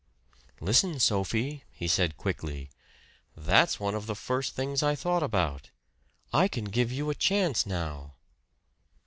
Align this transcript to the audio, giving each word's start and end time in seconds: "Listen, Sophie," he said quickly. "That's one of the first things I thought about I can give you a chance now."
"Listen, 0.59 0.99
Sophie," 0.99 1.63
he 1.69 1.87
said 1.87 2.17
quickly. 2.17 2.71
"That's 3.37 3.79
one 3.79 3.93
of 3.93 4.07
the 4.07 4.15
first 4.15 4.55
things 4.55 4.81
I 4.81 4.95
thought 4.95 5.21
about 5.21 5.69
I 6.33 6.47
can 6.47 6.65
give 6.65 6.91
you 6.91 7.11
a 7.11 7.13
chance 7.13 7.67
now." 7.67 8.15